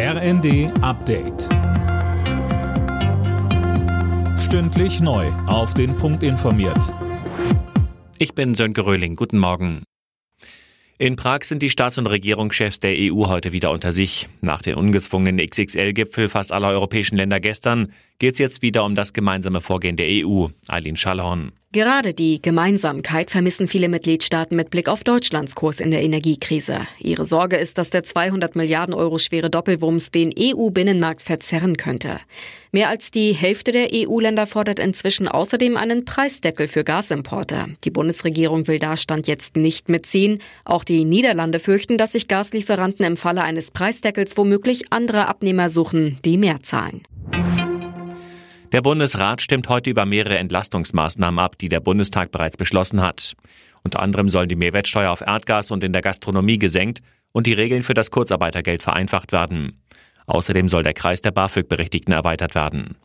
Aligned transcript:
RND 0.00 0.70
Update. 0.80 1.48
Stündlich 4.38 5.00
neu. 5.00 5.26
Auf 5.48 5.74
den 5.74 5.96
Punkt 5.96 6.22
informiert. 6.22 6.94
Ich 8.18 8.32
bin 8.32 8.54
Sönke 8.54 8.86
Röhling. 8.86 9.16
Guten 9.16 9.38
Morgen. 9.38 9.82
In 10.98 11.16
Prag 11.16 11.42
sind 11.42 11.62
die 11.62 11.70
Staats- 11.70 11.98
und 11.98 12.06
Regierungschefs 12.06 12.78
der 12.78 12.94
EU 12.96 13.26
heute 13.26 13.50
wieder 13.50 13.72
unter 13.72 13.90
sich. 13.90 14.28
Nach 14.40 14.62
den 14.62 14.76
ungezwungenen 14.76 15.44
XXL-Gipfel 15.44 16.28
fast 16.28 16.52
aller 16.52 16.68
europäischen 16.68 17.16
Länder 17.16 17.40
gestern 17.40 17.92
geht 18.20 18.34
es 18.34 18.38
jetzt 18.38 18.62
wieder 18.62 18.84
um 18.84 18.94
das 18.94 19.12
gemeinsame 19.12 19.60
Vorgehen 19.60 19.96
der 19.96 20.06
EU. 20.24 20.46
Eileen 20.68 20.94
Schallhorn. 20.94 21.50
Gerade 21.70 22.14
die 22.14 22.40
Gemeinsamkeit 22.40 23.30
vermissen 23.30 23.68
viele 23.68 23.90
Mitgliedstaaten 23.90 24.56
mit 24.56 24.70
Blick 24.70 24.88
auf 24.88 25.04
Deutschlands 25.04 25.54
Kurs 25.54 25.80
in 25.80 25.90
der 25.90 26.02
Energiekrise. 26.02 26.86
Ihre 26.98 27.26
Sorge 27.26 27.56
ist, 27.56 27.76
dass 27.76 27.90
der 27.90 28.04
200 28.04 28.56
Milliarden 28.56 28.94
Euro 28.94 29.18
schwere 29.18 29.50
Doppelwumms 29.50 30.10
den 30.10 30.32
EU-Binnenmarkt 30.38 31.20
verzerren 31.20 31.76
könnte. 31.76 32.20
Mehr 32.72 32.88
als 32.88 33.10
die 33.10 33.32
Hälfte 33.34 33.72
der 33.72 33.90
EU-Länder 33.92 34.46
fordert 34.46 34.78
inzwischen 34.78 35.28
außerdem 35.28 35.76
einen 35.76 36.06
Preisdeckel 36.06 36.68
für 36.68 36.84
Gasimporte. 36.84 37.66
Die 37.84 37.90
Bundesregierung 37.90 38.66
will 38.66 38.78
da 38.78 38.96
Stand 38.96 39.26
jetzt 39.26 39.56
nicht 39.56 39.90
mitziehen. 39.90 40.40
Auch 40.64 40.84
die 40.84 41.04
Niederlande 41.04 41.58
fürchten, 41.58 41.98
dass 41.98 42.12
sich 42.12 42.28
Gaslieferanten 42.28 43.04
im 43.04 43.18
Falle 43.18 43.42
eines 43.42 43.72
Preisdeckels 43.72 44.38
womöglich 44.38 44.90
andere 44.90 45.26
Abnehmer 45.26 45.68
suchen, 45.68 46.18
die 46.24 46.38
mehr 46.38 46.62
zahlen. 46.62 47.02
Der 48.72 48.82
Bundesrat 48.82 49.40
stimmt 49.40 49.68
heute 49.70 49.88
über 49.88 50.04
mehrere 50.04 50.36
Entlastungsmaßnahmen 50.36 51.38
ab, 51.38 51.56
die 51.56 51.70
der 51.70 51.80
Bundestag 51.80 52.30
bereits 52.30 52.58
beschlossen 52.58 53.00
hat. 53.00 53.34
Unter 53.82 54.00
anderem 54.00 54.28
sollen 54.28 54.48
die 54.48 54.56
Mehrwertsteuer 54.56 55.10
auf 55.10 55.22
Erdgas 55.22 55.70
und 55.70 55.82
in 55.82 55.94
der 55.94 56.02
Gastronomie 56.02 56.58
gesenkt 56.58 57.00
und 57.32 57.46
die 57.46 57.54
Regeln 57.54 57.82
für 57.82 57.94
das 57.94 58.10
Kurzarbeitergeld 58.10 58.82
vereinfacht 58.82 59.32
werden. 59.32 59.80
Außerdem 60.26 60.68
soll 60.68 60.82
der 60.82 60.92
Kreis 60.92 61.22
der 61.22 61.30
BAföG-Berechtigten 61.30 62.12
erweitert 62.12 62.54
werden. 62.54 62.96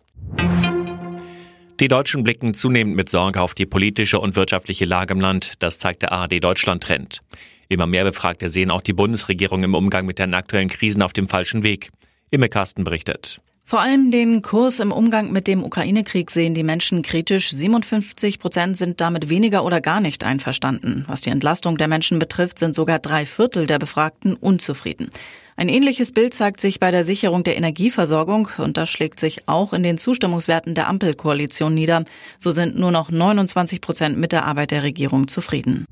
Die 1.79 1.87
Deutschen 1.87 2.23
blicken 2.23 2.53
zunehmend 2.53 2.97
mit 2.97 3.09
Sorge 3.09 3.41
auf 3.41 3.53
die 3.53 3.65
politische 3.65 4.19
und 4.19 4.35
wirtschaftliche 4.35 4.85
Lage 4.85 5.13
im 5.13 5.21
Land. 5.21 5.53
Das 5.59 5.79
zeigt 5.79 6.01
der 6.01 6.11
ARD 6.11 6.43
Deutschland-Trend. 6.43 7.21
Immer 7.69 7.87
mehr 7.87 8.03
Befragte 8.03 8.49
sehen 8.49 8.69
auch 8.69 8.81
die 8.81 8.93
Bundesregierung 8.93 9.63
im 9.63 9.75
Umgang 9.75 10.05
mit 10.05 10.19
den 10.19 10.33
aktuellen 10.33 10.69
Krisen 10.69 11.01
auf 11.01 11.13
dem 11.13 11.29
falschen 11.29 11.63
Weg. 11.63 11.91
Imme 12.31 12.49
Carsten 12.49 12.83
berichtet. 12.83 13.39
Vor 13.65 13.79
allem 13.79 14.11
den 14.11 14.41
Kurs 14.41 14.81
im 14.81 14.91
Umgang 14.91 15.31
mit 15.31 15.47
dem 15.47 15.63
Ukraine-Krieg 15.63 16.31
sehen 16.31 16.53
die 16.53 16.63
Menschen 16.63 17.01
kritisch. 17.01 17.49
57 17.51 18.37
Prozent 18.37 18.77
sind 18.77 18.99
damit 18.99 19.29
weniger 19.29 19.63
oder 19.63 19.79
gar 19.79 20.01
nicht 20.01 20.25
einverstanden. 20.25 21.05
Was 21.07 21.21
die 21.21 21.29
Entlastung 21.29 21.77
der 21.77 21.87
Menschen 21.87 22.19
betrifft, 22.19 22.59
sind 22.59 22.75
sogar 22.75 22.99
drei 22.99 23.25
Viertel 23.25 23.65
der 23.65 23.79
Befragten 23.79 24.35
unzufrieden. 24.35 25.09
Ein 25.55 25.69
ähnliches 25.69 26.11
Bild 26.11 26.33
zeigt 26.33 26.59
sich 26.59 26.81
bei 26.81 26.91
der 26.91 27.05
Sicherung 27.05 27.43
der 27.43 27.55
Energieversorgung 27.55 28.49
und 28.57 28.75
das 28.75 28.89
schlägt 28.89 29.19
sich 29.19 29.47
auch 29.47 29.71
in 29.71 29.83
den 29.83 29.97
Zustimmungswerten 29.97 30.75
der 30.75 30.87
Ampelkoalition 30.87 31.73
nieder. 31.73 32.03
So 32.37 32.51
sind 32.51 32.77
nur 32.77 32.91
noch 32.91 33.11
29 33.11 33.79
Prozent 33.79 34.17
mit 34.17 34.33
der 34.33 34.45
Arbeit 34.45 34.71
der 34.71 34.83
Regierung 34.83 35.29
zufrieden. 35.29 35.85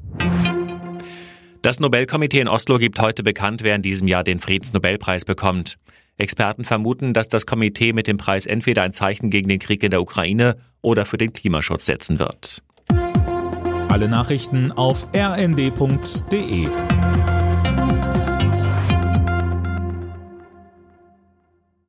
Das 1.62 1.80
Nobelkomitee 1.80 2.40
in 2.40 2.48
Oslo 2.48 2.80
gibt 2.80 3.00
heute 3.00 3.24
bekannt, 3.24 3.64
wer 3.64 3.76
in 3.76 3.82
diesem 3.82 4.08
Jahr 4.08 4.24
den 4.24 4.40
Friedensnobelpreis 4.40 5.26
bekommt. 5.26 5.78
Experten 6.22 6.64
vermuten, 6.64 7.14
dass 7.14 7.28
das 7.28 7.46
Komitee 7.46 7.94
mit 7.94 8.08
dem 8.08 8.18
Preis 8.18 8.46
entweder 8.46 8.84
ein 8.84 8.94
Zeichen 8.94 9.30
gegen 9.30 9.50
den 9.50 9.60
Krieg 9.60 9.84
in 9.84 9.92
der 9.92 10.02
Ukraine 10.02 10.58
oder 10.82 11.06
für 11.06 11.18
den 11.18 11.34
Klimaschutz 11.34 11.86
setzen 11.86 12.20
wird. 12.20 12.62
Alle 13.90 14.08
Nachrichten 14.08 14.72
auf 14.72 15.08
rnd.de 15.14 16.68